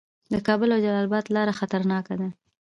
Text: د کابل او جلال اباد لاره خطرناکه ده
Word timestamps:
د 0.31 0.33
کابل 0.47 0.69
او 0.75 0.79
جلال 0.85 1.05
اباد 1.07 1.25
لاره 1.35 1.57
خطرناکه 1.59 2.13
ده 2.19 2.27